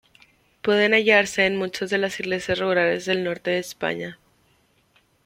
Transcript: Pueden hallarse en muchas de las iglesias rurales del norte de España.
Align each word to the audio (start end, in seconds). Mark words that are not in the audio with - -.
Pueden 0.63 0.95
hallarse 0.95 1.45
en 1.45 1.57
muchas 1.57 1.91
de 1.91 1.99
las 1.99 2.19
iglesias 2.19 2.57
rurales 2.57 3.05
del 3.05 3.23
norte 3.23 3.51
de 3.51 3.59
España. 3.59 4.17